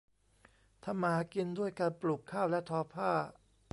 [0.83, 3.11] ทำมาหากินด้วยการปลูกข้าวและทอผ้า